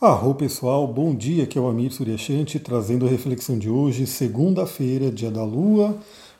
[0.00, 5.10] Arro pessoal, bom dia, aqui é o Amir Suryashanti trazendo a reflexão de hoje, segunda-feira,
[5.10, 5.94] dia da Lua.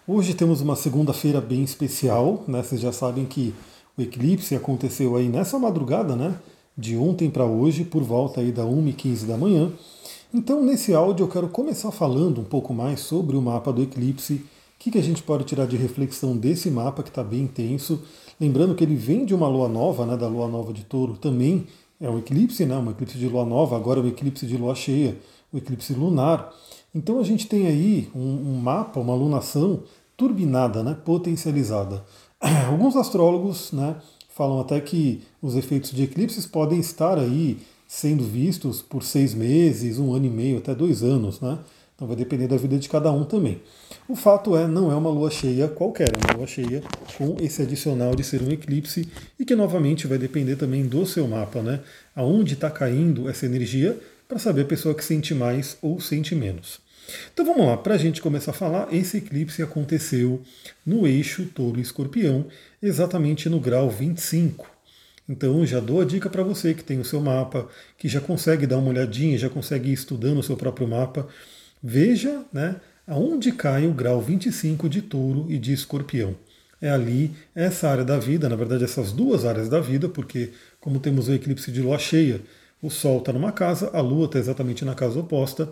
[0.08, 2.62] Hoje temos uma segunda-feira bem especial, né?
[2.62, 3.52] Vocês já sabem que
[3.98, 6.36] o eclipse aconteceu aí nessa madrugada, né?
[6.74, 9.70] De ontem para hoje, por volta aí da 1h15 da manhã.
[10.32, 14.36] Então, nesse áudio eu quero começar falando um pouco mais sobre o mapa do eclipse,
[14.36, 14.42] o
[14.78, 18.00] que, que a gente pode tirar de reflexão desse mapa que está bem intenso.
[18.40, 20.16] Lembrando que ele vem de uma lua nova, né?
[20.16, 21.66] Da lua nova de touro também
[22.00, 22.76] é um eclipse, né?
[22.76, 25.18] um eclipse de lua nova, agora é um eclipse de lua cheia,
[25.52, 26.52] o um eclipse lunar.
[26.94, 29.82] Então a gente tem aí um, um mapa, uma lunação
[30.16, 30.96] turbinada, né?
[31.04, 32.04] potencializada.
[32.70, 33.96] Alguns astrólogos né,
[34.28, 39.98] falam até que os efeitos de eclipses podem estar aí sendo vistos por seis meses,
[39.98, 41.40] um ano e meio, até dois anos.
[41.40, 41.58] Né?
[42.00, 43.60] Então vai depender da vida de cada um também.
[44.08, 46.82] O fato é, não é uma lua cheia qualquer, é uma lua cheia
[47.18, 49.06] com esse adicional de ser um eclipse
[49.38, 51.80] e que novamente vai depender também do seu mapa, né?
[52.16, 56.80] Aonde está caindo essa energia para saber a pessoa que sente mais ou sente menos.
[57.34, 60.40] Então vamos lá, para a gente começar a falar, esse eclipse aconteceu
[60.86, 62.46] no eixo touro escorpião,
[62.82, 64.66] exatamente no grau 25.
[65.28, 68.66] Então já dou a dica para você que tem o seu mapa, que já consegue
[68.66, 71.28] dar uma olhadinha, já consegue ir estudando o seu próprio mapa
[71.82, 76.36] Veja né, aonde cai o grau 25 de touro e de escorpião.
[76.80, 80.50] É ali, essa área da vida, na verdade, essas duas áreas da vida, porque,
[80.80, 82.40] como temos o eclipse de lua cheia,
[82.82, 85.70] o Sol está numa casa, a Lua está exatamente na casa oposta.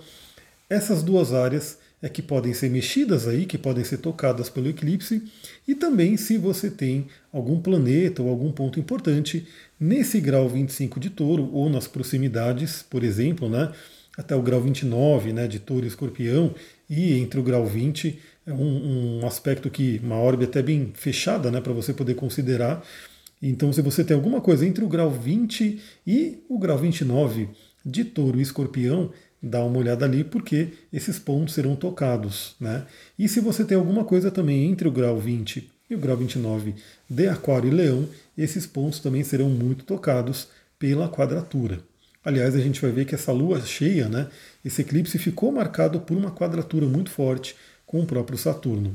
[0.68, 5.22] Essas duas áreas é que podem ser mexidas aí, que podem ser tocadas pelo eclipse,
[5.66, 9.46] e também se você tem algum planeta ou algum ponto importante
[9.80, 13.72] nesse grau 25 de touro ou nas proximidades, por exemplo, né?
[14.18, 16.52] Até o grau 29 né, de touro e escorpião,
[16.90, 21.52] e entre o grau 20 é um, um aspecto que, uma órbita até bem fechada
[21.52, 22.84] né, para você poder considerar.
[23.40, 27.48] Então, se você tem alguma coisa entre o grau 20 e o grau 29
[27.86, 32.56] de touro e escorpião, dá uma olhada ali, porque esses pontos serão tocados.
[32.58, 32.84] Né?
[33.16, 36.74] E se você tem alguma coisa também entre o grau 20 e o grau 29
[37.08, 41.80] de aquário e leão, esses pontos também serão muito tocados pela quadratura.
[42.28, 44.26] Aliás, a gente vai ver que essa lua cheia, né,
[44.62, 47.56] esse eclipse ficou marcado por uma quadratura muito forte
[47.86, 48.94] com o próprio Saturno.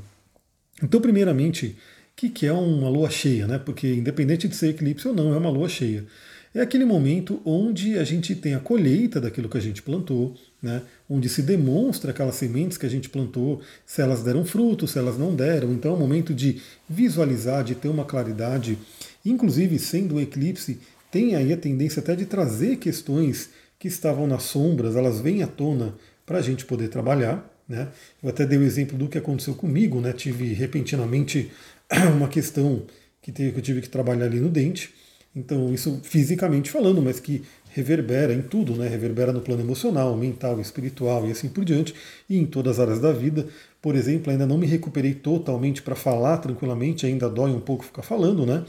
[0.83, 1.75] Então, primeiramente,
[2.11, 3.47] o que, é uma lua cheia?
[3.47, 3.57] Né?
[3.57, 6.05] Porque, independente de ser eclipse ou não, é uma lua cheia.
[6.53, 10.83] É aquele momento onde a gente tem a colheita daquilo que a gente plantou, né?
[11.09, 15.17] onde se demonstra aquelas sementes que a gente plantou, se elas deram fruto, se elas
[15.17, 15.73] não deram.
[15.73, 18.77] Então é um momento de visualizar, de ter uma claridade.
[19.25, 20.77] Inclusive, sendo o eclipse,
[21.13, 25.47] tem aí a tendência até de trazer questões que estavam nas sombras, elas vêm à
[25.47, 25.93] tona
[26.25, 27.47] para a gente poder trabalhar.
[27.69, 27.89] Né?
[28.21, 30.11] Eu até dei o exemplo do que aconteceu comigo, né?
[30.11, 31.51] tive repentinamente
[32.17, 32.87] uma questão
[33.21, 34.91] que, eu tive que trabalhar ali no dente.
[35.35, 38.87] Então, isso fisicamente falando, mas que reverbera em tudo, né?
[38.87, 41.93] reverbera no plano emocional, mental, espiritual e assim por diante,
[42.27, 43.45] e em todas as áreas da vida.
[43.79, 48.01] Por exemplo, ainda não me recuperei totalmente para falar tranquilamente, ainda dói um pouco ficar
[48.01, 48.65] falando, né?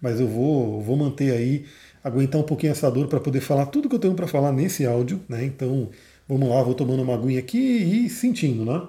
[0.00, 1.64] Mas eu vou, vou manter aí
[2.06, 4.86] aguentar um pouquinho essa dor para poder falar tudo que eu tenho para falar nesse
[4.86, 5.44] áudio, né?
[5.44, 5.90] Então,
[6.28, 8.86] vamos lá, vou tomando uma aguinha aqui e sentindo, né?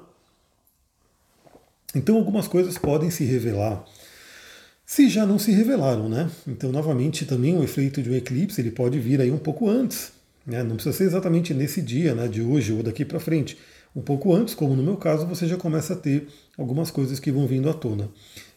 [1.96, 3.84] Então, algumas coisas podem se revelar
[4.88, 6.32] se já não se revelaram, né?
[6.48, 10.14] Então, novamente, também o efeito de um eclipse ele pode vir aí um pouco antes,
[10.46, 10.64] né?
[10.64, 12.26] Não precisa ser exatamente nesse dia, né?
[12.30, 13.58] De hoje ou daqui para frente.
[13.94, 17.30] Um pouco antes, como no meu caso, você já começa a ter algumas coisas que
[17.30, 18.10] vão vindo à tona.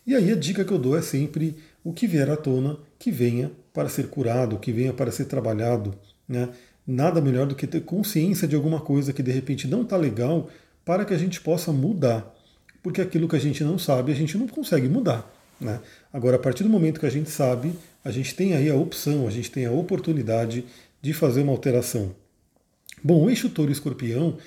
[0.06, 3.10] E aí a dica que eu dou é sempre o que vier à tona, que
[3.10, 5.94] venha para ser curado, que venha para ser trabalhado.
[6.28, 6.48] Né?
[6.86, 10.48] Nada melhor do que ter consciência de alguma coisa que de repente não está legal
[10.84, 12.34] para que a gente possa mudar.
[12.82, 15.31] Porque aquilo que a gente não sabe, a gente não consegue mudar.
[15.60, 15.78] Né?
[16.12, 19.26] Agora, a partir do momento que a gente sabe, a gente tem aí a opção,
[19.26, 20.64] a gente tem a oportunidade
[21.02, 22.14] de fazer uma alteração.
[23.02, 24.38] Bom, o eixo touro escorpião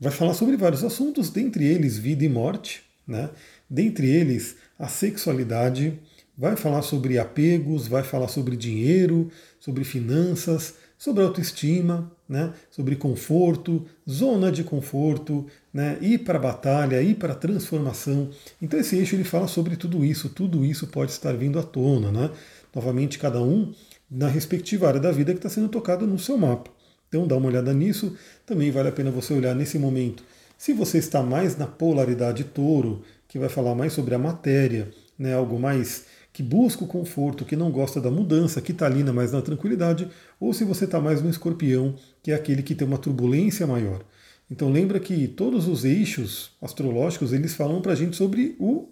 [0.00, 3.30] vai falar sobre vários assuntos, dentre eles vida e morte, né?
[3.68, 5.98] dentre eles a sexualidade,
[6.36, 13.84] vai falar sobre apegos, vai falar sobre dinheiro, sobre finanças, sobre autoestima, né, sobre conforto,
[14.08, 18.30] zona de conforto, né, ir para a batalha, ir para a transformação.
[18.60, 22.10] Então esse eixo ele fala sobre tudo isso, tudo isso pode estar vindo à tona.
[22.10, 22.30] Né?
[22.74, 23.72] Novamente, cada um
[24.10, 26.70] na respectiva área da vida que está sendo tocada no seu mapa.
[27.08, 30.24] Então dá uma olhada nisso, também vale a pena você olhar nesse momento.
[30.58, 35.34] Se você está mais na polaridade touro, que vai falar mais sobre a matéria, né,
[35.34, 36.06] algo mais
[36.36, 40.06] que busca o conforto, que não gosta da mudança, que está ali mais na tranquilidade,
[40.38, 44.04] ou se você está mais no escorpião, que é aquele que tem uma turbulência maior.
[44.50, 48.86] Então lembra que todos os eixos astrológicos eles falam para a gente sobre o,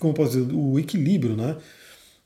[0.00, 1.58] como posso dizer, o equilíbrio, né?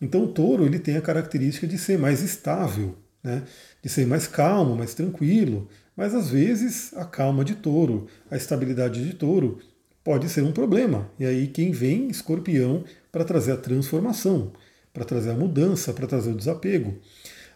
[0.01, 3.43] Então o touro ele tem a característica de ser mais estável, né?
[3.83, 5.69] de ser mais calmo, mais tranquilo.
[5.95, 9.59] Mas às vezes a calma de touro, a estabilidade de touro
[10.05, 11.11] pode ser um problema.
[11.19, 14.53] E aí quem vem, escorpião, para trazer a transformação,
[14.93, 16.95] para trazer a mudança, para trazer o desapego.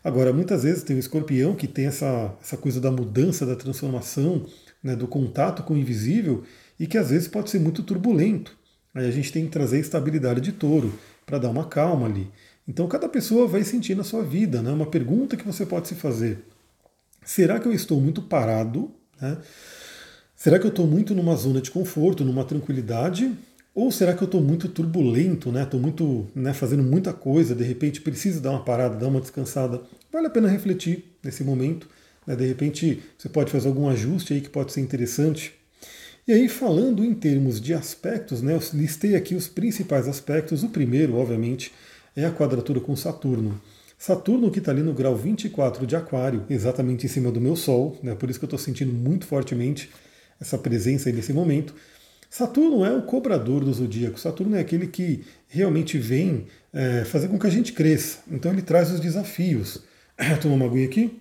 [0.02, 4.46] Agora, muitas vezes tem o escorpião que tem essa, essa coisa da mudança, da transformação,
[4.82, 6.44] né, do contato com o invisível,
[6.80, 8.56] e que às vezes pode ser muito turbulento.
[8.94, 10.92] Aí a gente tem que trazer estabilidade de touro
[11.26, 12.30] para dar uma calma ali.
[12.66, 14.70] Então cada pessoa vai sentir na sua vida, né?
[14.70, 16.44] Uma pergunta que você pode se fazer:
[17.24, 18.90] será que eu estou muito parado?
[19.20, 19.36] Né?
[20.38, 23.36] Será que eu estou muito numa zona de conforto, numa tranquilidade?
[23.74, 25.64] Ou será que eu estou muito turbulento, né?
[25.64, 29.82] Estou muito né, fazendo muita coisa, de repente preciso dar uma parada, dar uma descansada.
[30.12, 31.88] Vale a pena refletir nesse momento.
[32.24, 32.36] Né?
[32.36, 35.52] De repente você pode fazer algum ajuste aí que pode ser interessante.
[36.24, 40.62] E aí, falando em termos de aspectos, né, eu listei aqui os principais aspectos.
[40.62, 41.72] O primeiro, obviamente,
[42.14, 43.60] é a quadratura com Saturno.
[43.98, 47.98] Saturno que está ali no grau 24 de Aquário, exatamente em cima do meu Sol,
[48.04, 49.90] né, por isso que eu estou sentindo muito fortemente
[50.40, 51.74] essa presença aí nesse momento.
[52.30, 54.20] Saturno é o cobrador do zodíaco.
[54.20, 58.18] Saturno é aquele que realmente vem é, fazer com que a gente cresça.
[58.30, 59.82] Então ele traz os desafios.
[60.42, 61.18] Toma uma aguinha aqui.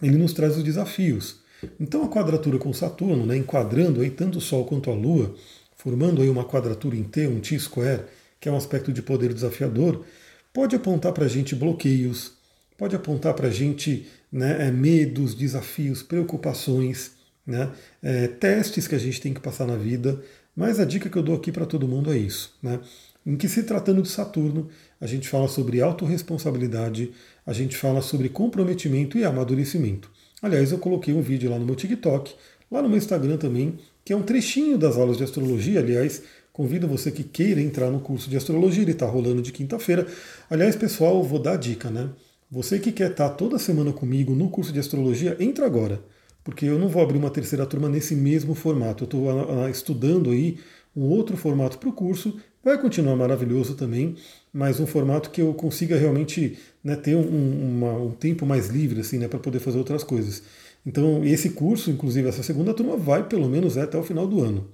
[0.00, 1.40] Ele nos traz os desafios.
[1.78, 5.34] Então a quadratura com Saturno, né, enquadrando aí tanto o Sol quanto a Lua,
[5.76, 8.04] formando aí uma quadratura em T, um T-square,
[8.40, 10.04] que é um aspecto de poder desafiador,
[10.52, 12.32] pode apontar para a gente bloqueios,
[12.80, 17.10] pode apontar para a gente né, é, medos, desafios, preocupações,
[17.46, 17.70] né,
[18.02, 20.18] é, testes que a gente tem que passar na vida.
[20.56, 22.56] Mas a dica que eu dou aqui para todo mundo é isso.
[22.62, 22.80] Né?
[23.26, 27.12] Em que se tratando de Saturno, a gente fala sobre autorresponsabilidade,
[27.46, 30.10] a gente fala sobre comprometimento e amadurecimento.
[30.40, 32.34] Aliás, eu coloquei um vídeo lá no meu TikTok,
[32.70, 35.80] lá no meu Instagram também, que é um trechinho das aulas de astrologia.
[35.80, 40.06] Aliás, convido você que queira entrar no curso de astrologia, ele está rolando de quinta-feira.
[40.48, 42.08] Aliás, pessoal, vou dar a dica, né?
[42.50, 46.02] Você que quer estar tá toda semana comigo no curso de astrologia, entra agora,
[46.42, 49.04] porque eu não vou abrir uma terceira turma nesse mesmo formato.
[49.04, 50.58] Eu estou estudando aí
[50.96, 54.16] um outro formato para o curso, vai continuar maravilhoso também,
[54.52, 59.00] mas um formato que eu consiga realmente né, ter um, uma, um, tempo mais livre
[59.00, 60.42] assim, né, para poder fazer outras coisas.
[60.84, 64.66] Então, esse curso, inclusive essa segunda turma, vai pelo menos até o final do ano.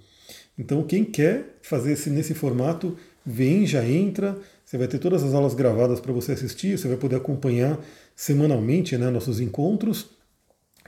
[0.58, 2.96] Então, quem quer fazer esse, nesse formato,
[3.26, 4.38] vem, já entra.
[4.64, 7.78] Você vai ter todas as aulas gravadas para você assistir, você vai poder acompanhar
[8.14, 10.10] semanalmente né, nossos encontros,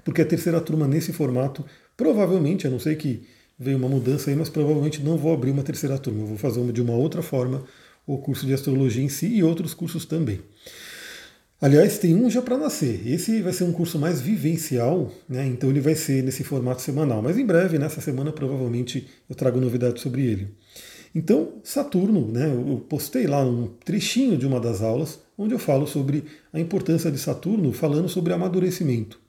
[0.05, 1.64] porque a terceira turma nesse formato,
[1.96, 3.26] provavelmente, a não sei que
[3.58, 6.73] veio uma mudança aí, mas provavelmente não vou abrir uma terceira turma, eu vou fazer
[6.73, 7.64] de uma outra forma,
[8.06, 10.41] o curso de astrologia em si e outros cursos também.
[11.61, 13.02] Aliás, tem um já para nascer.
[13.05, 15.44] Esse vai ser um curso mais vivencial, né?
[15.44, 17.20] então ele vai ser nesse formato semanal.
[17.20, 20.49] Mas em breve, nessa semana, provavelmente eu trago novidades sobre ele.
[21.14, 22.46] Então, Saturno, né?
[22.46, 27.10] eu postei lá um trechinho de uma das aulas onde eu falo sobre a importância
[27.10, 29.20] de Saturno, falando sobre amadurecimento.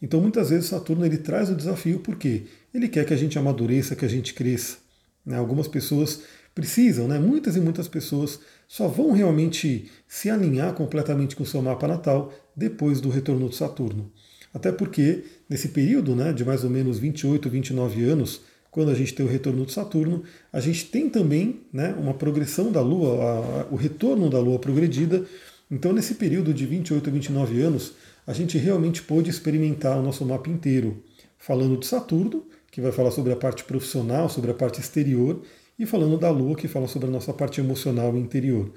[0.00, 3.94] Então, muitas vezes Saturno ele traz o desafio porque ele quer que a gente amadureça,
[3.94, 4.78] que a gente cresça.
[5.24, 5.36] Né?
[5.36, 6.22] Algumas pessoas
[6.54, 7.18] precisam, né?
[7.18, 12.32] muitas e muitas pessoas só vão realmente se alinhar completamente com o seu mapa natal
[12.56, 14.10] depois do retorno de Saturno.
[14.52, 18.42] Até porque, nesse período né, de mais ou menos 28, 29 anos,
[18.72, 22.72] quando a gente tem o retorno de Saturno, a gente tem também né, uma progressão
[22.72, 25.26] da Lua, a, a, o retorno da Lua progredida.
[25.70, 27.92] Então, nesse período de 28 a 29 anos,
[28.26, 31.04] a gente realmente pôde experimentar o nosso mapa inteiro,
[31.36, 35.42] falando de Saturno, que vai falar sobre a parte profissional, sobre a parte exterior,
[35.78, 38.72] e falando da Lua, que fala sobre a nossa parte emocional e interior.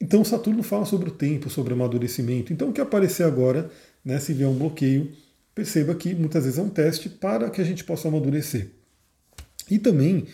[0.00, 2.52] Então Saturno fala sobre o tempo, sobre o amadurecimento.
[2.52, 3.68] Então o que aparecer agora,
[4.04, 5.10] né, se vier um bloqueio,
[5.52, 8.75] perceba que muitas vezes é um teste para que a gente possa amadurecer.
[9.70, 10.26] E também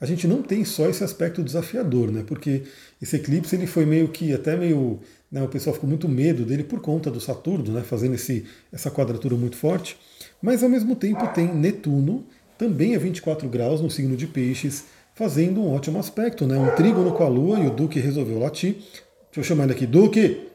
[0.00, 2.24] a gente não tem só esse aspecto desafiador, né?
[2.26, 2.62] Porque
[3.00, 6.64] esse eclipse ele foi meio que até meio, né, o pessoal ficou muito medo dele
[6.64, 9.98] por conta do Saturno, né, fazendo esse, essa quadratura muito forte.
[10.40, 12.24] Mas ao mesmo tempo tem Netuno,
[12.56, 16.58] também a 24 graus no signo de Peixes, fazendo um ótimo aspecto, né?
[16.58, 18.74] Um trígono com a Lua e o Duque resolveu latir.
[18.74, 20.48] Deixa eu chamar ele aqui, Duque!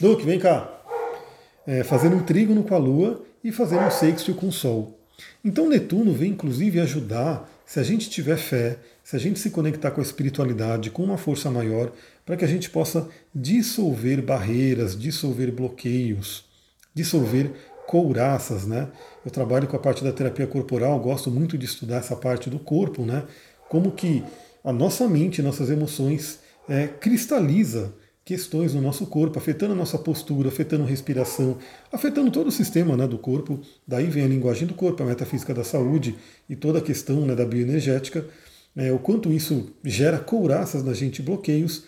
[0.00, 0.80] Duque, vem cá!
[1.66, 4.97] É, fazendo um trígono com a Lua e fazendo um sextil com o Sol.
[5.44, 9.90] Então Netuno vem inclusive ajudar, se a gente tiver fé, se a gente se conectar
[9.90, 11.92] com a espiritualidade, com uma força maior,
[12.24, 16.44] para que a gente possa dissolver barreiras, dissolver bloqueios,
[16.94, 17.52] dissolver
[17.86, 18.88] couraças, né?
[19.24, 22.58] Eu trabalho com a parte da terapia corporal, gosto muito de estudar essa parte do
[22.58, 23.24] corpo, né?
[23.68, 24.22] Como que
[24.62, 27.94] a nossa mente, nossas emoções é, cristaliza
[28.28, 31.56] questões no nosso corpo, afetando a nossa postura, afetando a respiração,
[31.90, 33.58] afetando todo o sistema né, do corpo.
[33.86, 36.14] Daí vem a linguagem do corpo, a metafísica da saúde
[36.46, 38.26] e toda a questão né, da bioenergética,
[38.76, 41.84] é, o quanto isso gera couraças na gente, bloqueios.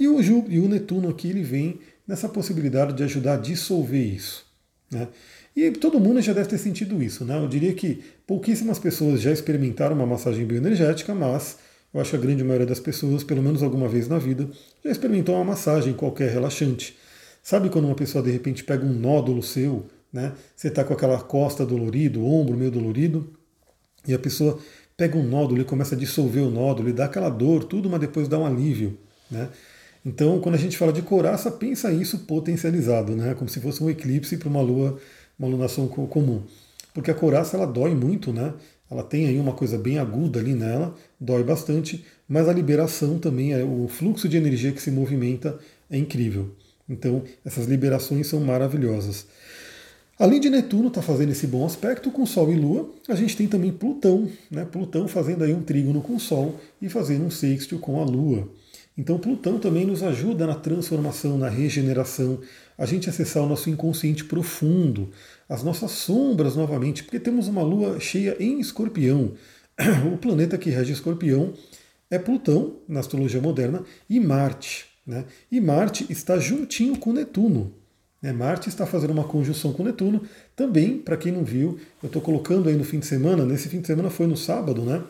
[0.00, 4.46] E o, e o Netuno aqui ele vem nessa possibilidade de ajudar a dissolver isso.
[4.90, 5.06] Né?
[5.54, 7.26] E todo mundo já deve ter sentido isso.
[7.26, 7.36] Né?
[7.36, 11.58] Eu diria que pouquíssimas pessoas já experimentaram uma massagem bioenergética, mas
[11.94, 14.48] eu acho que a grande maioria das pessoas, pelo menos alguma vez na vida,
[14.84, 16.96] já experimentou uma massagem qualquer relaxante.
[17.40, 20.32] Sabe quando uma pessoa de repente pega um nódulo seu, né?
[20.56, 23.32] Você está com aquela costa dolorida, o ombro meio dolorido,
[24.06, 24.58] e a pessoa
[24.96, 28.00] pega um nódulo e começa a dissolver o nódulo e dá aquela dor, tudo, mas
[28.00, 28.98] depois dá um alívio,
[29.30, 29.48] né?
[30.04, 33.34] Então, quando a gente fala de coraça, pensa isso potencializado, né?
[33.34, 34.98] Como se fosse um eclipse para uma lua,
[35.38, 36.42] uma lunação comum.
[36.94, 38.54] Porque a coraça ela dói muito, né?
[38.90, 43.52] Ela tem aí uma coisa bem aguda ali nela, dói bastante, mas a liberação também,
[43.52, 45.58] é, o fluxo de energia que se movimenta
[45.90, 46.50] é incrível.
[46.88, 49.26] Então, essas liberações são maravilhosas.
[50.16, 53.36] Além de Netuno estar tá fazendo esse bom aspecto com Sol e Lua, a gente
[53.36, 54.64] tem também Plutão, né?
[54.64, 58.48] Plutão fazendo aí um trígono com o Sol e fazendo um sextil com a Lua.
[58.96, 62.40] Então Plutão também nos ajuda na transformação, na regeneração,
[62.78, 65.10] a gente acessar o nosso inconsciente profundo,
[65.48, 69.32] as nossas sombras novamente, porque temos uma lua cheia em escorpião.
[70.12, 71.52] O planeta que rege escorpião
[72.08, 74.86] é Plutão, na astrologia moderna, e Marte.
[75.04, 75.24] Né?
[75.50, 77.74] E Marte está juntinho com Netuno.
[78.22, 78.32] Né?
[78.32, 80.22] Marte está fazendo uma conjunção com Netuno.
[80.54, 83.80] Também, para quem não viu, eu estou colocando aí no fim de semana, nesse fim
[83.80, 85.02] de semana foi no sábado, né?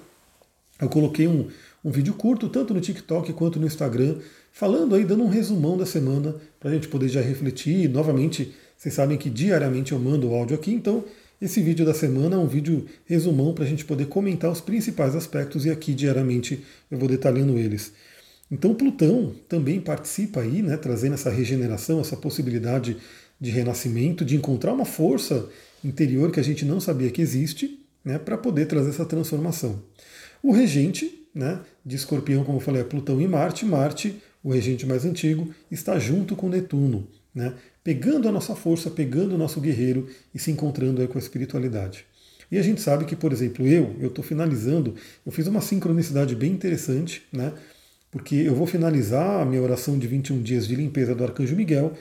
[0.81, 1.49] Eu coloquei um,
[1.85, 4.17] um vídeo curto, tanto no TikTok quanto no Instagram,
[4.51, 7.89] falando aí, dando um resumão da semana, para a gente poder já refletir.
[7.89, 11.05] Novamente, vocês sabem que diariamente eu mando o áudio aqui, então
[11.41, 15.15] esse vídeo da semana é um vídeo resumão para a gente poder comentar os principais
[15.15, 17.93] aspectos e aqui diariamente eu vou detalhando eles.
[18.51, 22.97] Então Plutão também participa aí, né, trazendo essa regeneração, essa possibilidade
[23.41, 25.49] de renascimento, de encontrar uma força
[25.85, 29.83] interior que a gente não sabia que existe, né, para poder trazer essa transformação.
[30.43, 33.65] O regente, né, de Escorpião, como eu falei, é Plutão e Marte.
[33.65, 39.35] Marte, o regente mais antigo, está junto com Netuno, né, pegando a nossa força, pegando
[39.35, 42.07] o nosso guerreiro e se encontrando aí com a espiritualidade.
[42.51, 46.37] E a gente sabe que, por exemplo, eu, eu estou finalizando, eu fiz uma sincronicidade
[46.37, 47.53] bem interessante, né?
[48.11, 51.95] Porque eu vou finalizar a minha oração de 21 dias de limpeza do Arcanjo Miguel,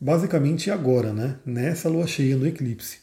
[0.00, 1.36] basicamente agora, né?
[1.46, 2.98] Nessa lua cheia no eclipse.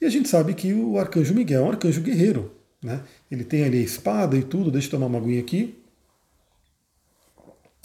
[0.00, 2.50] E a gente sabe que o Arcanjo Miguel é um arcanjo guerreiro,
[2.82, 3.02] né?
[3.30, 5.78] Ele tem ali a espada e tudo, deixa eu tomar uma aguinha aqui.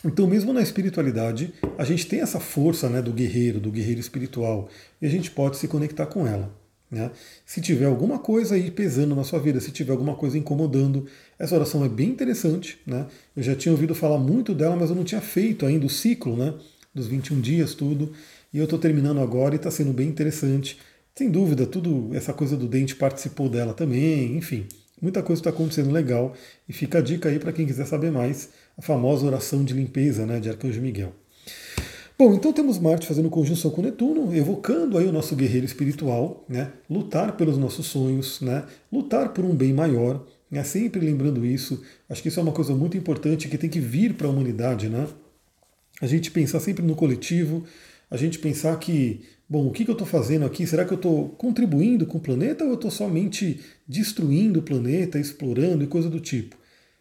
[0.05, 4.69] Então, mesmo na espiritualidade, a gente tem essa força né, do guerreiro, do guerreiro espiritual,
[5.01, 6.53] e a gente pode se conectar com ela.
[6.89, 7.11] Né?
[7.45, 11.55] Se tiver alguma coisa aí pesando na sua vida, se tiver alguma coisa incomodando, essa
[11.55, 12.79] oração é bem interessante.
[12.85, 13.07] Né?
[13.35, 16.37] Eu já tinha ouvido falar muito dela, mas eu não tinha feito ainda o ciclo
[16.37, 16.53] né,
[16.93, 18.13] dos 21 dias, tudo.
[18.53, 20.77] E eu estou terminando agora e está sendo bem interessante.
[21.15, 24.67] Sem dúvida, tudo essa coisa do dente participou dela também, enfim.
[25.01, 26.33] Muita coisa está acontecendo legal
[26.67, 30.25] e fica a dica aí para quem quiser saber mais, a famosa oração de limpeza
[30.25, 31.13] né, de Arcanjo Miguel.
[32.17, 36.71] Bom, então temos Marte fazendo conjunção com Netuno, evocando aí o nosso guerreiro espiritual, né,
[36.89, 41.83] lutar pelos nossos sonhos, né, lutar por um bem maior, né, sempre lembrando isso.
[42.09, 44.89] Acho que isso é uma coisa muito importante que tem que vir para a humanidade,
[44.89, 45.07] né?
[46.01, 47.63] A gente pensar sempre no coletivo,
[48.09, 50.65] a gente pensar que bom, o que, que eu estou fazendo aqui?
[50.65, 55.19] Será que eu estou contribuindo com o planeta ou eu estou somente destruindo o planeta,
[55.19, 56.55] explorando e coisa do tipo?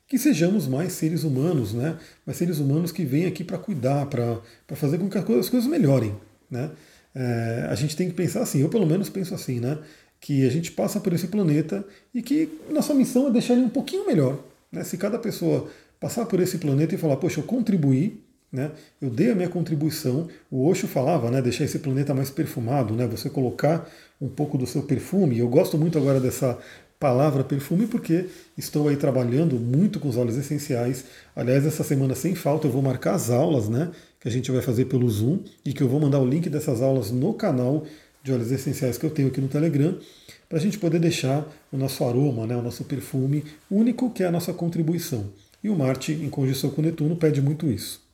[0.07, 1.99] Que sejamos mais seres humanos, né?
[2.25, 4.41] Mais seres humanos que vêm aqui para cuidar, para
[4.77, 6.15] fazer com que as coisas, as coisas melhorem,
[6.51, 6.71] né?
[7.15, 9.79] É, a gente tem que pensar assim, eu pelo menos penso assim, né?
[10.21, 11.85] Que a gente passa por esse planeta
[12.15, 14.39] e que nossa missão é deixar ele um pouquinho melhor.
[14.71, 14.85] Né?
[14.85, 18.21] Se cada pessoa passar por esse planeta e falar, poxa, eu contribuí
[18.57, 18.73] né?
[19.01, 20.29] Eu dei a minha contribuição.
[20.51, 23.87] O Osho falava, né, deixar esse planeta mais perfumado, né, você colocar
[24.19, 25.39] um pouco do seu perfume.
[25.39, 26.59] Eu gosto muito agora dessa
[26.99, 28.25] palavra perfume porque
[28.57, 31.05] estou aí trabalhando muito com os óleos essenciais.
[31.37, 34.63] Aliás, essa semana sem falta eu vou marcar as aulas, né, que a gente vai
[34.63, 37.85] fazer pelo Zoom e que eu vou mandar o link dessas aulas no canal
[38.23, 39.99] de óleos essenciais que eu tenho aqui no Telegram,
[40.49, 44.27] para a gente poder deixar o nosso aroma, né, o nosso perfume único, que é
[44.27, 45.27] a nossa contribuição.
[45.63, 48.06] E o Marte, em conjunção com Netuno, pede muito isso.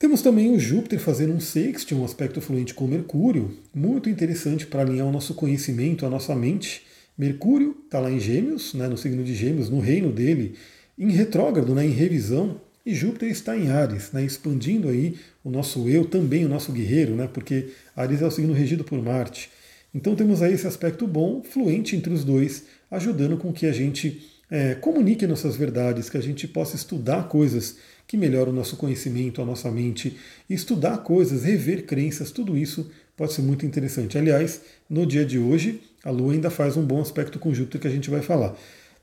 [0.00, 4.80] Temos também o Júpiter fazendo um sexto, um aspecto fluente com Mercúrio, muito interessante para
[4.80, 6.86] alinhar o nosso conhecimento, a nossa mente.
[7.18, 10.54] Mercúrio está lá em Gêmeos, né, no signo de Gêmeos, no reino dele,
[10.98, 15.86] em retrógrado, né, em revisão, e Júpiter está em Ares, né, expandindo aí o nosso
[15.86, 19.50] eu, também o nosso guerreiro, né, porque Ares é o signo regido por Marte.
[19.94, 24.26] Então temos aí esse aspecto bom, fluente entre os dois, ajudando com que a gente
[24.50, 27.76] é, comunique nossas verdades, que a gente possa estudar coisas
[28.06, 30.16] que melhora o nosso conhecimento, a nossa mente,
[30.48, 34.18] estudar coisas, rever crenças, tudo isso pode ser muito interessante.
[34.18, 37.90] Aliás, no dia de hoje, a Lua ainda faz um bom aspecto Júpiter que a
[37.90, 38.56] gente vai falar.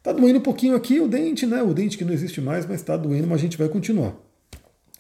[0.04, 1.62] Tá doendo um pouquinho aqui o dente, né?
[1.62, 4.16] O dente que não existe mais, mas está doendo, mas a gente vai continuar.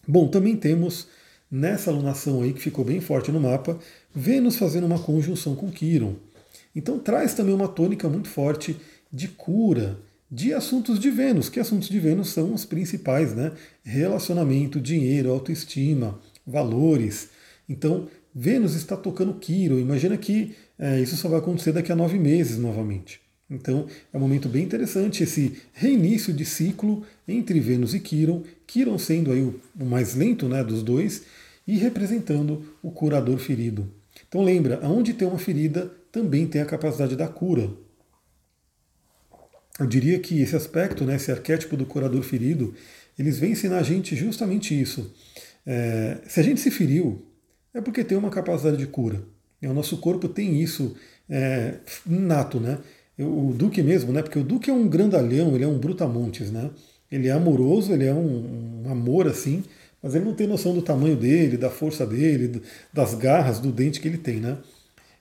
[0.08, 1.08] Bom, também temos
[1.52, 3.78] nessa alunação aí que ficou bem forte no mapa,
[4.14, 6.16] Vênus fazendo uma conjunção com Quiron.
[6.76, 8.78] Então traz também uma tônica muito forte
[9.12, 9.98] de cura,
[10.30, 13.52] de assuntos de Vênus, que assuntos de Vênus são os principais, né?
[13.84, 17.30] Relacionamento, dinheiro, autoestima, valores.
[17.68, 19.80] Então, Vênus está tocando Quiron.
[19.80, 23.20] Imagina que é, isso só vai acontecer daqui a nove meses novamente.
[23.50, 28.98] Então é um momento bem interessante esse reinício de ciclo entre Vênus e Quiron, Quiron
[28.98, 31.24] sendo aí o, o mais lento né, dos dois
[31.66, 33.90] e representando o curador ferido.
[34.28, 37.70] Então lembra, aonde tem uma ferida também tem a capacidade da cura.
[39.80, 42.74] Eu diria que esse aspecto, né, esse arquétipo do curador ferido,
[43.18, 45.14] eles vêm ensinar a gente justamente isso.
[45.66, 47.26] É, se a gente se feriu,
[47.74, 49.22] é porque tem uma capacidade de cura.
[49.62, 50.96] O nosso corpo tem isso
[51.30, 52.80] é, né?
[53.20, 54.22] o Duque mesmo, né?
[54.22, 56.70] Porque o Duque é um grandalhão, ele é um brutamontes, né?
[57.12, 59.64] Ele é amoroso, ele é um, um, amor assim,
[60.04, 62.62] mas ele não tem noção do tamanho dele, da força dele,
[62.94, 64.58] das garras, do dente que ele tem, né?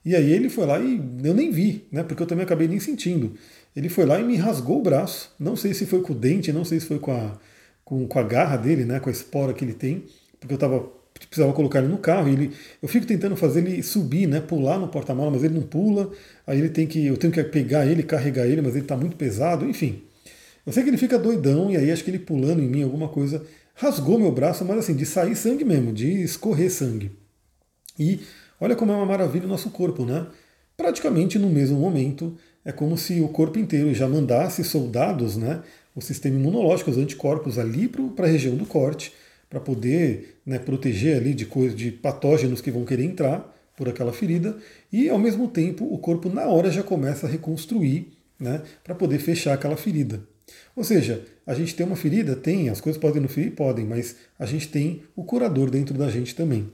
[0.04, 2.02] E aí ele foi lá e eu nem vi, né?
[2.02, 3.34] Porque eu também acabei nem sentindo.
[3.76, 5.32] Ele foi lá e me rasgou o braço.
[5.38, 7.38] Não sei se foi com o dente, não sei se foi com a,
[7.84, 8.98] com, com a garra dele, né?
[8.98, 10.04] Com a espora que ele tem,
[10.40, 12.28] porque eu estava precisava colocar ele no carro.
[12.28, 12.52] Ele,
[12.82, 16.10] eu fico tentando fazer ele subir, né, pular no porta-malas, mas ele não pula.
[16.46, 19.16] Aí ele tem que, eu tenho que pegar ele, carregar ele, mas ele está muito
[19.16, 19.66] pesado.
[19.66, 20.02] Enfim,
[20.66, 23.08] eu sei que ele fica doidão e aí acho que ele pulando em mim alguma
[23.08, 23.42] coisa
[23.74, 27.12] rasgou meu braço, mas assim de sair sangue mesmo, de escorrer sangue.
[27.98, 28.20] E
[28.60, 30.26] olha como é uma maravilha o nosso corpo, né?
[30.76, 35.62] Praticamente no mesmo momento é como se o corpo inteiro já mandasse soldados, né?
[35.94, 39.12] O sistema imunológico, os anticorpos ali para a região do corte
[39.48, 44.12] para poder né, proteger ali de coisas, de patógenos que vão querer entrar por aquela
[44.12, 44.56] ferida,
[44.92, 48.08] e ao mesmo tempo o corpo na hora já começa a reconstruir
[48.38, 50.20] né, para poder fechar aquela ferida.
[50.74, 54.16] Ou seja, a gente tem uma ferida, tem, as coisas podem não ferir, podem, mas
[54.38, 56.68] a gente tem o curador dentro da gente também.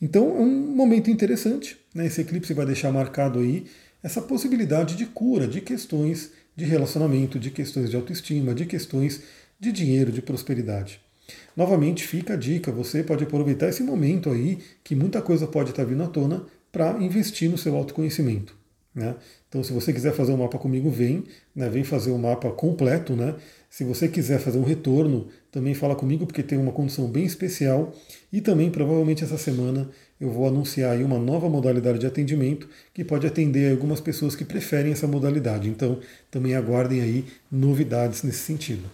[0.00, 2.06] Então é um momento interessante, né?
[2.06, 3.66] esse eclipse vai deixar marcado aí
[4.02, 9.22] essa possibilidade de cura de questões de relacionamento, de questões de autoestima, de questões
[9.58, 11.00] de dinheiro, de prosperidade.
[11.56, 15.84] Novamente fica a dica, você pode aproveitar esse momento aí, que muita coisa pode estar
[15.84, 18.54] vindo à tona, para investir no seu autoconhecimento.
[18.94, 19.14] Né?
[19.48, 21.68] Então, se você quiser fazer um mapa comigo, vem, né?
[21.68, 23.14] vem fazer o um mapa completo.
[23.14, 23.34] Né?
[23.76, 27.92] Se você quiser fazer um retorno, também fala comigo, porque tem uma condição bem especial.
[28.32, 33.26] E também, provavelmente, essa semana eu vou anunciar uma nova modalidade de atendimento que pode
[33.26, 35.68] atender algumas pessoas que preferem essa modalidade.
[35.68, 35.98] Então,
[36.30, 38.88] também aguardem aí novidades nesse sentido.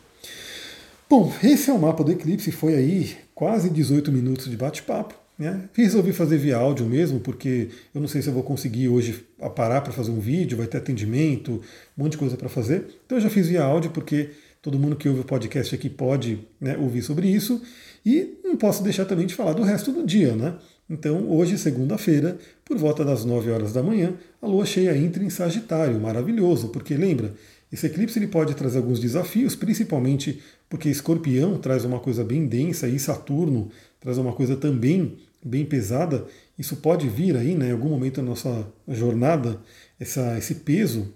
[1.09, 5.15] Bom, esse é o mapa do eclipse, foi aí quase 18 minutos de bate-papo.
[5.39, 5.69] Né?
[5.75, 9.81] Resolvi fazer via áudio mesmo, porque eu não sei se eu vou conseguir hoje parar
[9.81, 11.63] para fazer um vídeo, vai ter atendimento,
[11.97, 12.87] um monte de coisa para fazer.
[13.07, 14.31] Então eu já fiz via áudio, porque
[14.63, 17.61] todo mundo que ouve o podcast aqui pode né, ouvir sobre isso.
[18.07, 20.55] E não posso deixar também de falar do resto do dia, né?
[20.89, 25.31] Então, hoje, segunda-feira, por volta das 9 horas da manhã, a lua cheia entra em
[25.31, 27.35] Sagitário, maravilhoso, porque lembra,
[27.73, 32.87] esse eclipse ele pode trazer alguns desafios, principalmente porque Escorpião traz uma coisa bem densa
[32.87, 33.71] e Saturno
[34.01, 36.27] traz uma coisa também bem pesada.
[36.59, 39.59] Isso pode vir aí, né, em algum momento da nossa jornada,
[39.99, 41.15] essa, esse peso.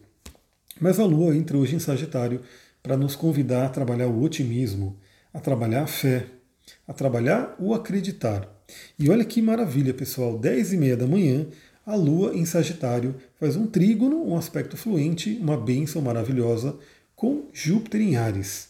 [0.81, 2.41] Mas a Lua entra hoje em Sagitário
[2.87, 4.97] para nos convidar a trabalhar o otimismo,
[5.35, 6.27] a trabalhar a fé,
[6.87, 8.49] a trabalhar o acreditar.
[8.97, 11.49] E olha que maravilha, pessoal, 10 e meia da manhã,
[11.85, 16.79] a Lua em Sagitário faz um trígono, um aspecto fluente, uma bênção maravilhosa
[17.17, 18.69] com Júpiter em Ares.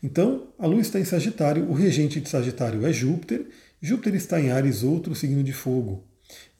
[0.00, 3.46] Então, a Lua está em Sagitário, o regente de Sagitário é Júpiter,
[3.80, 6.04] Júpiter está em Ares, outro signo de fogo.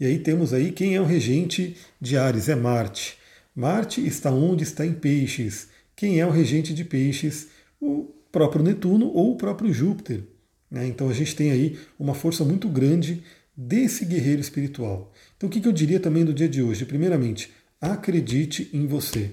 [0.01, 3.19] E aí temos aí quem é o regente de Ares, é Marte.
[3.55, 5.71] Marte está onde está em Peixes.
[6.03, 7.47] Quem é o regente de Peixes?
[7.81, 10.25] O próprio Netuno ou o próprio Júpiter.
[10.69, 10.85] Né?
[10.89, 13.23] Então a gente tem aí uma força muito grande
[13.57, 15.13] desse guerreiro espiritual.
[15.37, 16.85] Então, o que eu diria também do dia de hoje?
[16.85, 19.31] Primeiramente, acredite em você.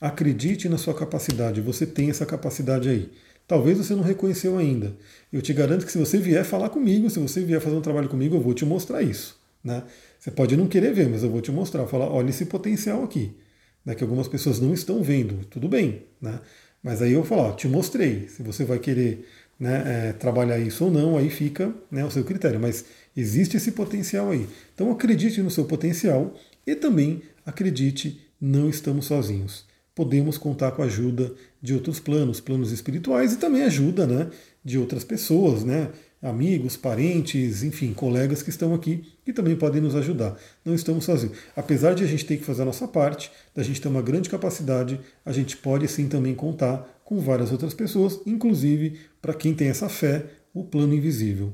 [0.00, 1.60] Acredite na sua capacidade.
[1.60, 3.10] Você tem essa capacidade aí.
[3.46, 4.96] Talvez você não reconheceu ainda.
[5.30, 8.08] Eu te garanto que se você vier falar comigo, se você vier fazer um trabalho
[8.08, 9.38] comigo, eu vou te mostrar isso.
[9.62, 9.82] Né?
[10.18, 11.86] Você pode não querer ver, mas eu vou te mostrar.
[11.86, 13.36] Falar, olha esse potencial aqui.
[13.84, 15.44] Né, que algumas pessoas não estão vendo.
[15.46, 16.02] Tudo bem.
[16.20, 16.38] Né?
[16.82, 18.28] Mas aí eu falo, ó, te mostrei.
[18.28, 19.26] Se você vai querer
[19.58, 22.60] né, é, trabalhar isso ou não, aí fica né, o seu critério.
[22.60, 22.84] Mas
[23.16, 24.48] existe esse potencial aí.
[24.74, 26.34] Então acredite no seu potencial
[26.66, 29.64] e também acredite, não estamos sozinhos.
[29.94, 34.30] Podemos contar com a ajuda de outros planos, planos espirituais e também ajuda né,
[34.64, 35.90] de outras pessoas, né,
[36.22, 40.36] amigos, parentes, enfim, colegas que estão aqui que também podem nos ajudar.
[40.64, 41.36] Não estamos sozinhos.
[41.56, 44.30] Apesar de a gente ter que fazer a nossa parte, da gente ter uma grande
[44.30, 49.68] capacidade, a gente pode sim também contar com várias outras pessoas, inclusive para quem tem
[49.68, 51.52] essa fé, o plano invisível.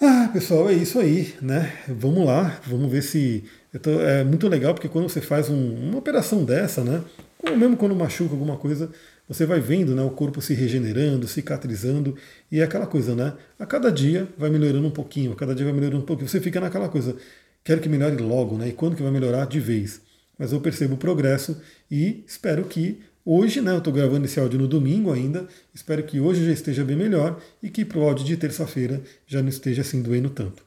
[0.00, 1.72] Ah, pessoal, é isso aí, né?
[1.88, 3.44] Vamos lá, vamos ver se.
[3.82, 7.02] Tô, é muito legal porque quando você faz um, uma operação dessa, né?
[7.42, 8.90] Ou mesmo quando machuca alguma coisa,
[9.28, 12.16] você vai vendo né, o corpo se regenerando, cicatrizando,
[12.50, 13.34] e é aquela coisa, né?
[13.58, 16.28] A cada dia vai melhorando um pouquinho, a cada dia vai melhorando um pouquinho.
[16.28, 17.14] Você fica naquela coisa,
[17.62, 18.68] quero que melhore logo, né?
[18.68, 19.46] E quando que vai melhorar?
[19.46, 20.00] De vez.
[20.38, 21.60] Mas eu percebo o progresso
[21.90, 26.18] e espero que Hoje, né, eu estou gravando esse áudio no domingo ainda, espero que
[26.18, 29.82] hoje já esteja bem melhor e que para o áudio de terça-feira já não esteja
[29.82, 30.62] assim doendo tanto.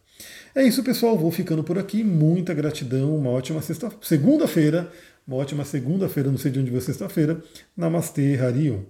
[0.54, 2.04] É isso, pessoal, vou ficando por aqui.
[2.04, 4.92] Muita gratidão, uma ótima sexta segunda-feira,
[5.28, 7.42] uma ótima segunda-feira, não sei de onde vai sexta-feira.
[7.76, 8.84] Namastê, Harion.